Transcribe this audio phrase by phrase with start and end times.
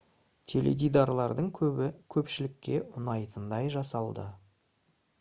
[0.51, 4.29] теледидарлардың көбі көпшілікке ұнайтындай жасалды